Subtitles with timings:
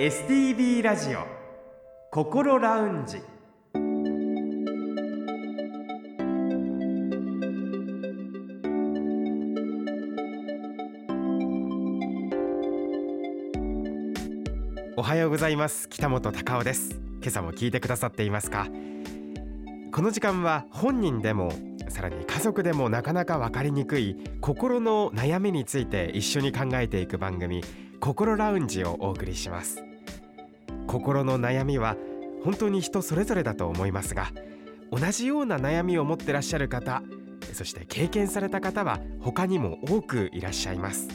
[0.00, 1.26] STB ラジオ
[2.10, 3.18] 心ラウンジ。
[14.96, 15.86] おはようございます。
[15.90, 16.98] 北本孝雄です。
[17.20, 18.68] 今朝も聞いてくださっていますか？
[19.92, 21.52] この時間は本人でも
[21.90, 27.62] さらに家族でもなかなか分かりにくい心の悩みについて一緒に考えていく番組
[28.00, 29.84] 心ラウンジをお送りします。
[30.90, 31.96] 心の悩みは
[32.42, 34.32] 本当に人それぞれだと思いますが
[34.90, 37.04] 同じような悩みを持ってらっしゃる方
[37.52, 41.08] そして経験された方は他にも多くいらっしゃいます。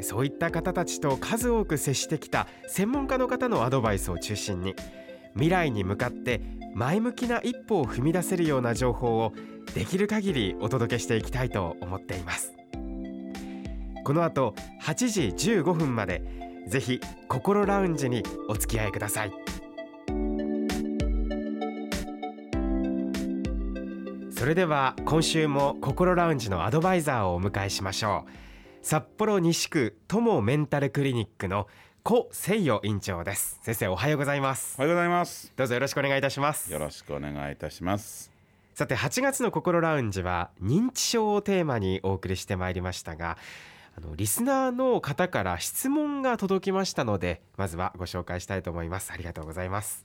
[0.00, 4.74] そういった方たちと数多く接してきた専門家の方のアドバイスを中心に
[5.34, 6.42] 未来に向かって
[6.74, 9.32] 前向きな一歩を踏み出せるような情報を
[9.74, 12.52] できる限りお届けしていきたいと思っています。
[14.04, 19.32] この後8時15分までぜひ心ラウンジにお付き合いください。
[24.30, 28.30] それでは今週も心ラウンジのアドバイザーをお迎えしましょう。
[28.82, 31.66] 札幌西区友メンタルクリニックの
[32.04, 33.58] 古誠代院長です。
[33.62, 34.76] 先生おはようございます。
[34.78, 35.52] おはようございます。
[35.56, 36.72] どうぞよろしくお願いいたします。
[36.72, 38.30] よろしくお願いいたします。
[38.74, 43.38] さて8月の心ラウンジは認知症をテーマにお送りしてまいりましたが
[43.96, 49.10] あのリスナーの方から質問が届きましたのでまずはご紹介したいと思います。
[49.10, 50.04] ありがとうございます。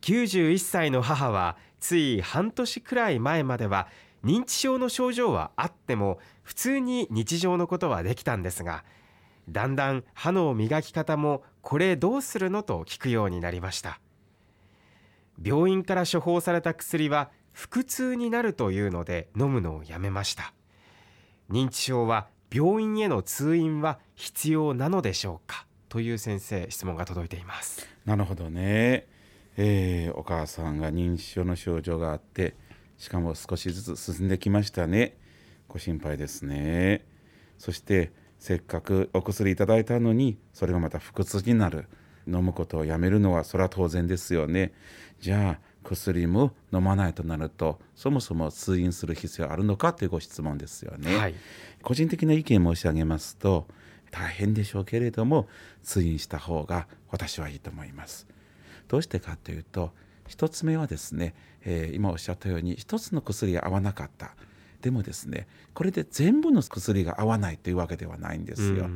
[0.00, 3.88] 91歳の母はつい半年くらい前までは
[4.24, 8.84] 認知症の症状はあっても普通に日常のことはできたんですが
[9.48, 14.00] だんだん歯の磨き方もこれどうするのと聞くようになりました。
[15.42, 20.54] 病院から処方された薬は腹痛になるというので飲むのをやめました。
[21.50, 25.66] 認知症は病院への通院は必要なのでしょうか？
[25.88, 27.86] という先生質問が届いています。
[28.04, 29.06] なるほどね、
[29.56, 32.54] えー、お母さんが認知症の症状があって
[32.98, 35.16] しかも少しずつ進んできましたね。
[35.68, 37.04] ご心配ですね。
[37.58, 41.86] そしてせっかくお薬いただいたのにそれがまた腹痛になる。
[42.28, 44.72] 飲むことをやめるのはそれは当然ですよね。
[45.20, 51.34] じゃあ薬も飲まないとなるとそもそも通院する必要あるのかというご質問ですよね、はい、
[51.82, 53.66] 個人的な意見申し上げますと
[54.10, 55.46] 大変でしょうけれども
[55.82, 58.26] 通院した方が私はいいと思います。
[58.88, 59.92] どうしてかというと
[60.28, 64.34] 1つ目はですね、えー、今おっしゃったように1つの薬が合わなかった
[64.86, 68.88] でもですねこれで全部の薬が合わないというわけではないんですよ。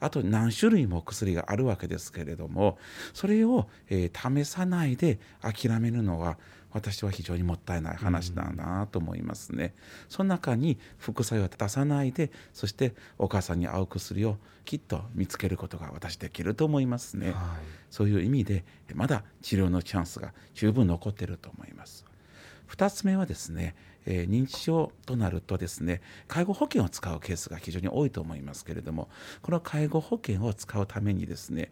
[0.00, 2.78] あと何種類も薬があるわけですけれども
[3.14, 6.36] それを、えー、試さないで諦めるのは
[6.72, 9.72] 私は非常にもったいない話だなと思いますね。
[10.08, 17.30] その中に副作用を出さないでそしてお母さんに合う薬をきっと見つけることが私できると思いますね。
[17.30, 17.36] はい、
[17.88, 18.64] そういう意味で
[18.96, 22.04] まだ治療のチャンスが十分残っていると思います。
[22.68, 23.74] 2つ目はですね
[24.06, 29.08] えー、認知症となるとですね介護保険を使うケースが非常に多いと思いますけれども
[29.42, 31.70] この介護保険を使うためにですね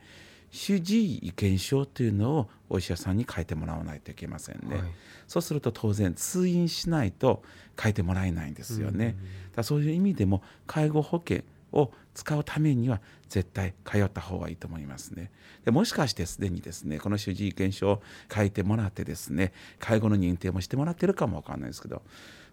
[0.50, 4.84] 主治医意見書というのをお医者さんに書いてもらわないといけませんね、はい、
[5.26, 7.42] そうすると当然通院しないと
[7.80, 9.16] 書いてもらえないんですよね、
[9.56, 11.42] だそういう意味でも介護保険
[11.74, 15.30] を使うためには絶対通った方がいいと思いますね。
[15.64, 18.02] でもしかしてすでにですねこの主治医意見書を
[18.32, 22.02] 書いてもらってですね介護の認定もしてもらってるかもわかんないですけど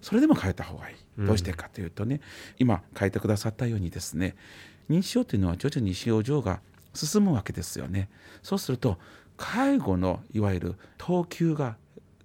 [0.02, 0.96] それでも変えた方がいい。
[1.26, 2.22] どうしてかというとね、うん、
[2.60, 4.36] 今書いてくださったようにですね
[4.90, 6.60] 認知症というのは徐々に症状が
[6.94, 8.10] 進むわけですよね。
[8.42, 8.98] そうすると
[9.38, 11.78] 介護のいわゆる等級が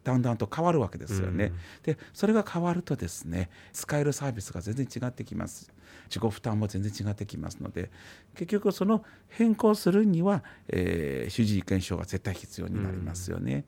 [0.07, 1.47] だんだんと変わるわけですよね。
[1.47, 5.73] うん、でそれが変わるとですね使えるサービスが全然違ってきます。
[6.09, 7.91] 自己負担も全然違ってきますので
[8.37, 13.55] 結局その変更するには、えー、主治医検証が絶対必要になりますよね。
[13.55, 13.65] うん、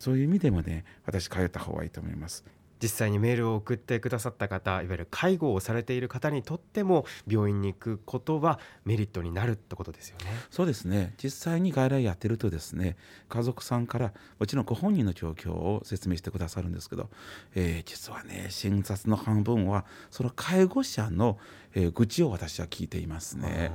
[0.00, 2.44] そういう意味でもね私通った方がいいと思います。
[2.82, 10.26] 実際にメールを送ってくださった方いわゆる介護をされている方にとっても病院に行くことはメリットになるってことですよね。
[10.50, 12.96] そうですね実際に外来やってるとですね
[13.28, 17.08] 家族さんからもちろんご本人の状況を説明してくださるんですけど、
[17.54, 21.38] えー、実はね診察の半分はその介護者の、
[21.74, 23.70] えー、愚痴を私は聞いていますね。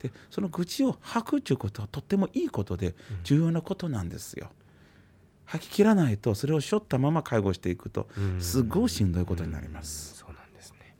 [0.00, 2.94] でその愚痴を吐くということはとってもいいことで
[3.24, 4.48] 重要なことなんですよ。
[4.52, 4.57] うん
[5.48, 8.06] 吐き切らないとそれを背負ったまま介護していくと
[8.38, 10.16] すごいしんどいことになります。
[10.18, 10.94] そうなんですね。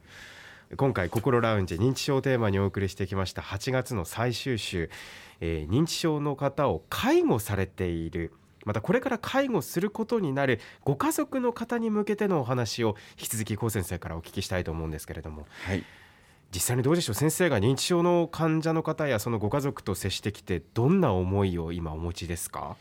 [0.77, 4.91] 今回心ラウンジ認知症テーマにお送りしてきました8月の最終週、
[5.41, 8.33] えー、認知症の方を介護されている。
[8.65, 15.85] またこれから介護することになるご家族の方に向けてのお話を引き続き高先生からお聞きしたいと思うんですけれども、はい、
[16.53, 17.15] 実際にどうでしょう？
[17.15, 22.77] 先生が認知症の患者の方やそのご家族と接してきてどんな思いを今お持ちですか？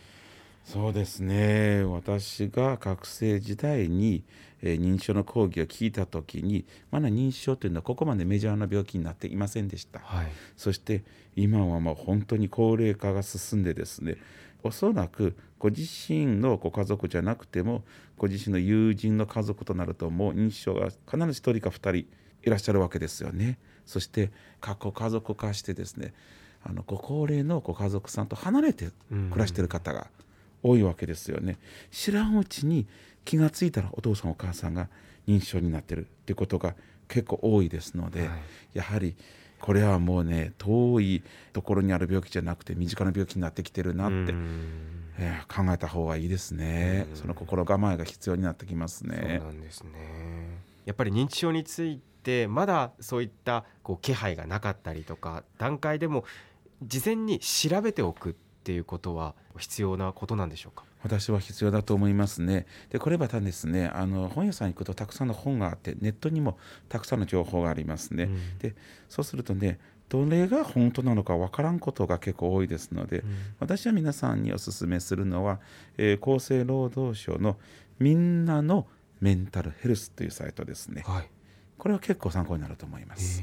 [0.67, 1.85] そうですね。
[1.85, 4.25] 私が学生時代に、
[4.61, 10.27] えー、認知症の講義を聞いた時にまだ認知症というのはここまでメジャーな病気になっていませんでした、はい、
[10.57, 11.05] そして
[11.37, 14.17] 今はもう本当に高齢化が進んでですね
[14.61, 17.83] おそらくご自身のご家族じゃなくても
[18.17, 22.07] ご自身の友人の家族となるともう認知症が必ず1人か2人い
[22.49, 23.57] らっしゃるわけですよね。
[23.85, 26.13] そして過去家族化してですね
[26.61, 30.07] あのご高齢のご家族さんと離れて暮らしている方が
[30.67, 31.57] 多いわけですよね。
[31.91, 32.87] 知らんうちに
[33.25, 34.89] 気が付いたらお父さんお母さんが
[35.27, 36.75] 認知症になってるっていうことが
[37.07, 38.29] 結構多いですので、はい、
[38.73, 39.15] やはり
[39.59, 41.23] これはもうね遠い
[41.53, 44.33] ところにある病気じゃなくて身近な病気になってきてるなって、
[45.17, 47.07] えー、考えた方がいいですね。
[47.15, 49.39] その心構えが必要になってきますね。
[49.41, 49.91] そうなんですね。
[50.85, 56.23] やっぱり認知症についてまだそういったこう気配がなかったりとか段階でも
[56.83, 58.33] 事前に調べておくっ
[58.67, 60.83] ていうことは必要なことなんでしょうか？
[61.01, 62.65] 私は必要だと思いますね。
[62.89, 66.57] でこれまたですねあの本屋さんに行くとたくさんの本があってネットにも
[66.89, 68.25] たくさんの情報がありますね。
[68.25, 68.75] うん、で
[69.07, 69.79] そうするとね
[70.09, 73.29] どれが本当なのかわからんことが結構多いですので、うん、
[73.59, 75.61] 私は皆さんにお勧めするのは、
[75.97, 77.55] えー、厚生労働省の
[77.99, 78.85] みんなの
[79.21, 81.03] メンタルヘルスというサイトですね。
[81.05, 81.29] はい、
[81.77, 83.41] これは結構参考になると思います。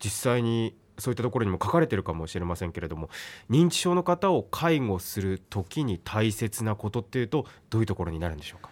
[0.00, 3.10] 実際にそういったところにも書かれてるかもしれませんけれども
[3.50, 8.70] 認知症の方を介護する時に大切なことっていうとどういうところになるんでしょうか、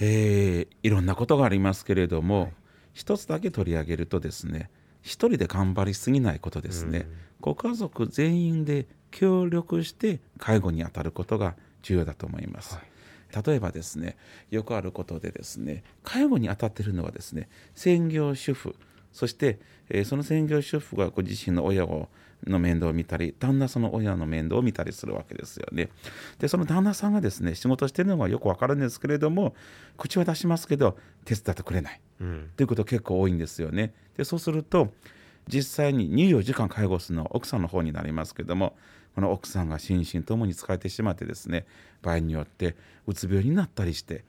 [0.00, 2.52] えー、いろんなことがありますけれども、はい、
[2.92, 4.70] 一つだけ取り上げるとですね
[5.02, 7.08] 一人で頑張りすぎないことですね、
[7.40, 12.76] ご家族全員で協力して介護に当たることが重要だと思います。
[12.76, 12.92] はい。
[13.46, 14.16] 例えばですね
[14.50, 18.76] よくあることでですね介護に当たっているのはですね専業主婦
[19.12, 22.08] そして、えー、その専業主婦がご自身の親を
[22.46, 25.90] の面倒を見たり旦那その親の面倒を見たりするわけですよね。
[26.38, 29.54] でその旦那さんがですね仕事してるのはよくわかるんですけれども
[29.96, 33.94] 口は出しますけど手伝ってくれない、うん、ということ結構多いんですよね。
[34.16, 34.92] でそうすると
[35.48, 38.76] 実際に24時間介護するのは奥さんの方になりますけども
[39.14, 41.66] この奥さんが心身ともに疲れてしまってですね
[42.00, 42.74] 場合によって
[43.06, 44.24] うつ病になったりして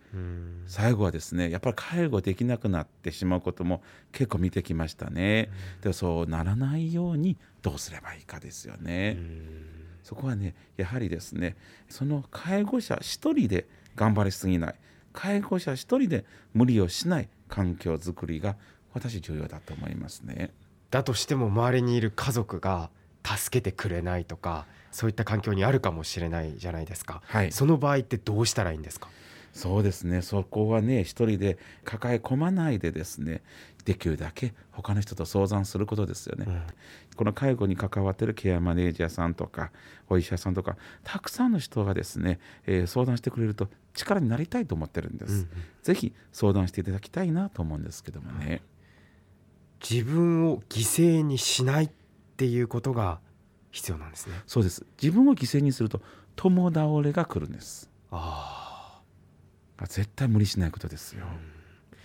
[0.68, 3.82] 最後はですねやっぱり介護できなくなってしまうことも
[4.12, 5.50] 結構見てきましたね。
[5.82, 9.18] でそうならないようにどうすればいいかですよね。
[10.04, 11.56] そこはねやはりですね
[11.88, 13.66] その介護者一人で
[13.96, 14.76] 頑張りすぎない
[15.14, 18.58] 介護者一人で無理をしない環境づくりが
[18.94, 20.52] 私重要だと思いますね。
[20.92, 22.90] だとしても周りにいる家族が
[23.26, 29.10] 助けてくれないとかそういった環境にあるかもしれないじゃないですか、はい、その場合ってどうしたらいいんですか？
[29.54, 30.24] そうですね。
[30.24, 33.44] そこはね一人で抱え込まないでですね
[33.86, 36.62] できるだけ他の人と相談することですよね、うん、
[37.16, 39.72] この介護に関わってるケアマネージャーさんとか
[40.10, 45.48] お医者さんとかたくさんの人がですね、えー、相談してくれると力になりたいと思ってるんです、うんうん、
[45.84, 48.62] ぜひ相談していただきたいなと思うんですけどもね、
[49.88, 51.90] 自分を犠牲にしないっ
[52.36, 53.20] ていうことが
[53.72, 54.36] 必要なんですね。
[54.48, 54.86] そうです。
[55.02, 56.02] 自分を犠牲にすると
[56.36, 57.90] 共倒れが来るんです。
[58.12, 58.60] あ
[59.80, 59.86] あ。
[59.88, 61.98] 絶対無理しないことですよ、うん、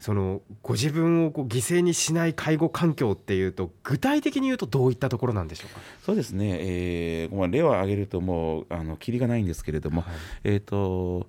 [0.00, 5.80] そのご自分をこう犠牲にしない介護環境っていうと具体的に言うとどういったところなんでしょうか？
[6.04, 11.28] そうですね、えー、例を挙げるともうあのキリがないんですけれども、はい、えっ、ー、と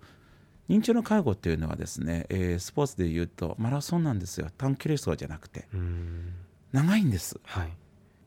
[0.69, 4.47] 認知症の介護っていうのはですね、えー、スポーツでいうとマラソンなんですよ。
[4.57, 5.67] 短距離走じゃなくて。
[6.71, 7.69] 長いんです、はい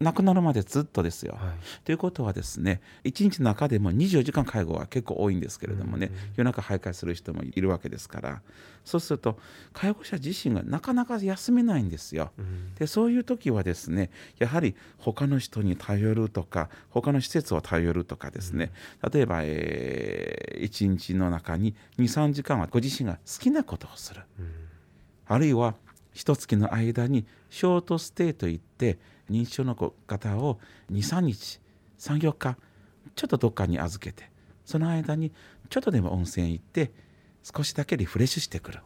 [0.03, 1.37] 亡くなるまでずっとですよ。
[1.39, 8.43] はい、ということはですね1日の中でも24時間介護は結構多いんですけれどもね、うんうん、夜中徘徊する人もいるわけですから
[8.85, 9.39] そうすると
[9.73, 12.33] 介護者自身がなかなか休めないんですよ。
[12.39, 24.23] うん、でそういう時はですねやはり他の人に頼るとか他の施設を頼るとかですね、うん、例えば、えー、1日の中に23時間はご自身が好きなことをする。
[24.39, 24.51] うん、
[25.27, 25.75] あるいは
[26.13, 28.99] 一月の間にショートステイといって
[29.33, 30.59] 認知症の方を
[30.91, 31.61] 23日
[31.99, 32.57] 34日
[33.15, 34.31] ちょっとどっかに預けて
[34.65, 35.33] その間に
[35.69, 36.93] ちょっとでも温泉行って
[37.43, 38.81] 少しだけリフレッシュしてくる。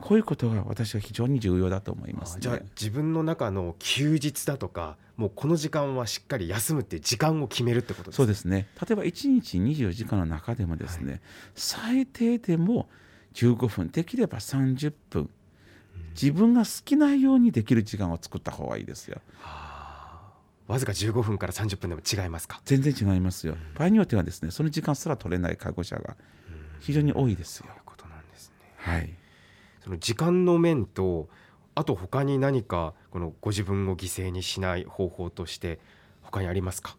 [0.00, 8.68] こういうことが私は非常に重要だと思います、ね、じゃあ自分の中の休日だとかもうこの時間はしっかり休むって時間を決めるってことですそうですね。
[8.80, 11.20] 例えば1日24時間の中でもですね、はい、
[11.54, 12.88] 最低でも
[13.34, 15.30] 15分できれば30分。
[16.14, 19.20] 自分が好きなようにできる時間を作った方がいいですよ。
[19.40, 19.71] はあ
[20.68, 22.60] わずか15分から30分でも違いますか？
[22.64, 26.16] 全然違いますよ、場合によってはですねその時間すら取れない介護者が
[26.80, 27.66] 非常に多いですよ。
[27.66, 28.72] そういうことなんですね。
[28.76, 29.12] はい。
[29.84, 31.28] その時間の面と
[31.74, 35.80] あと他に何かこのご自分を犠牲にしない方法として
[36.22, 36.96] 他にありますか？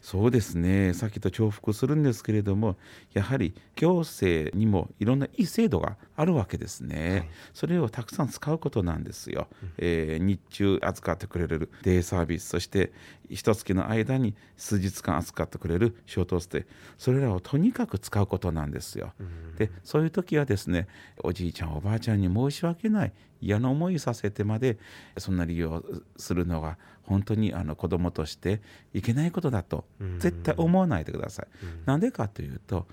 [0.00, 0.94] そうですね。
[0.94, 2.76] さっきと重複するんですけれども
[3.12, 12.92] やはり行政にもいろんないい制度があるわけですね、はい、それをたくさん使うことなんですよ、うん、えー、日中預かってくれるデイサービスそして
[13.28, 16.64] 一月の間に数日間預かってくれるショートステイ。
[16.96, 20.88] それらをとにかく使うことなんですよ、うん、でそういう時はですね
[21.22, 24.78] おじいちゃんおばあちゃんに申し訳ない嫌な思いさせてまで
[25.16, 25.84] そんな利用
[26.16, 28.60] するのが本当にあの子供として
[28.92, 29.84] いけないことだと
[30.18, 31.46] 絶対思わないでください。
[31.86, 32.86] なんでかというと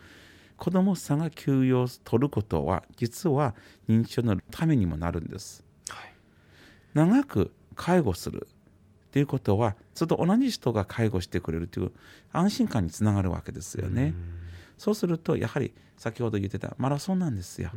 [0.57, 3.55] 子供さんが休養を取ることは実は
[3.89, 5.63] 認知症のためにもなるんです。
[5.89, 6.13] はい、
[6.93, 11.91] 長く介護するっていうことはずっと同じ人が介護してくれるという
[12.31, 14.13] 安心感につながるわけですよね。
[14.77, 17.71] そうするとやはり先ほど言ってたマラソンなんですよ。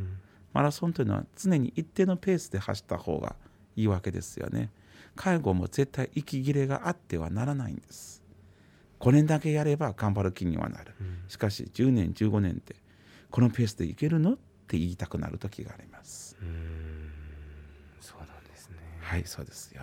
[0.52, 3.36] マラソンというのは常に一定のペースで走った方が
[3.76, 4.70] いいわけですよね。
[5.14, 8.22] 介護も絶対息切れがあってはならないんです。
[8.98, 10.92] これだけやれば頑張る気にはなる。
[11.28, 12.76] しかし10年15年って
[13.30, 14.36] このペースでいけるのっ
[14.66, 16.36] て言いたくなる時があります。
[18.00, 18.76] そうなんですね。
[19.00, 19.82] はいそうですよ。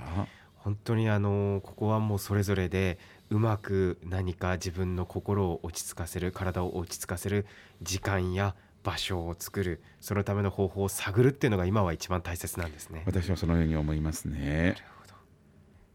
[0.56, 2.98] 本当にあのここはもうそれぞれで
[3.30, 7.46] うまく何か自分の心を落ち着かせる体を落ち着かせる
[7.84, 14.76] 時間や場所を作るそのための方法を探るっていうのが今は一番大切なんですね私はそのように思いますね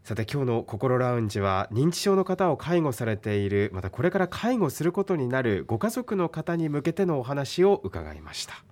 [0.02, 8.64] さて今日の心ラウンジは認知症の方を介護されているまたこれから介護することになるご家族の方に向けてのお話を伺いました。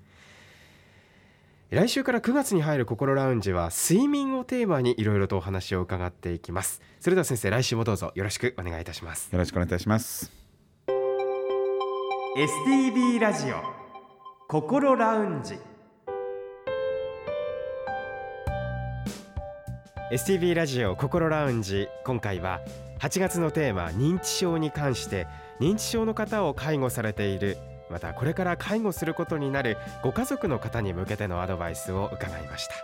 [1.70, 6.80] 来週から9月に入る心ラウンジは睡眠をテーマにいろいろとお話を伺っていきます。
[6.98, 9.30] それでは先生来週もどうぞよろしくお願いいたします。
[9.30, 10.32] よろしくお願いいたします。
[12.38, 13.56] STB ラジオ
[14.48, 15.58] 心ラウンジ
[20.10, 21.86] STB ラジオ心ラウンジ。
[22.02, 22.62] 今回は
[22.98, 25.26] 8月のテーマ認知症に関して
[25.60, 27.58] 認知症の方を介護されている。
[27.90, 32.74] またこれから介護することになるご家族の方に向けてのアドバイスを伺いました、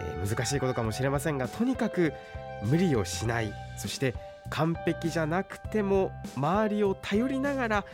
[0.00, 2.12] えー、難しいことかもしれませんがとにかく
[2.62, 3.52] 無理をしない。
[3.76, 4.14] そして
[4.50, 7.84] 完璧じゃなくても周りを頼りながら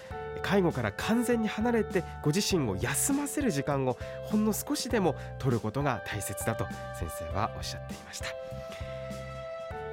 [0.42, 6.66] 介護から完全に離れてご自身を休ませる時間をほんの少しでも取ることが大切だと
[6.98, 8.26] 先生はおっしゃっていました。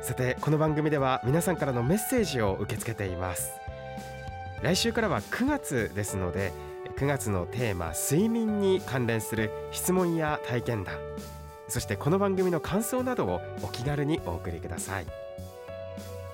[0.01, 3.51] さてこの番組では皆さんからのメッセージを受け付けています。
[4.61, 6.51] 来週からは9月ですので
[6.97, 10.95] 9月のテーマ睡眠に関連する質問や体験談。
[11.67, 15.05] そしてこの番組の感想などをお気軽にお送りください。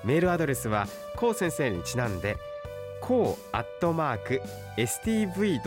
[0.04, 0.86] メールアドレスは
[1.16, 2.36] こう先生にちなんで
[3.06, 4.42] こうアットマーク
[4.76, 5.62] stv.jp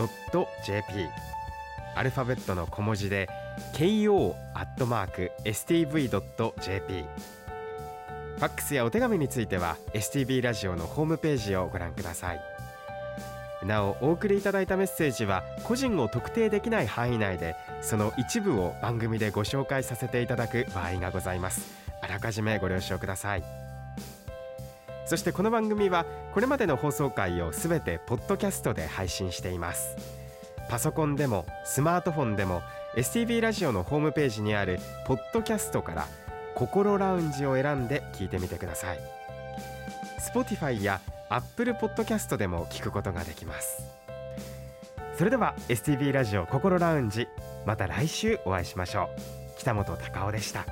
[1.96, 3.30] アルファベットの小文字で
[3.74, 7.06] ko アットマーク stv.jp
[8.38, 12.42] ファックスやお手紙については STB ラジオのホームページをご覧ください。
[13.66, 21.70] なおお送りいただいたメッセージは個人を特定できない範囲内でその一部を番組でご紹介させていただく場合がございます。
[22.02, 23.69] あらかじめご了承ください。
[25.10, 29.96] そしてこの番組はこれまでの放送回をすべてポッドキャストで配信しています。
[30.70, 32.62] パソコンでもスマートフォンでも
[32.96, 36.08] STB ラジオのホームページにあるポッドキャストから
[36.54, 39.00] 心ラウンジを選んで聞いてみてください。
[40.32, 43.82] Spotify や Apple Podcast でも聞くことができます。
[45.18, 47.28] それでは STB ラジオ心ラウンジ
[47.66, 49.58] また来週お会いしましょう。
[49.58, 50.68] 北本隆夫でした。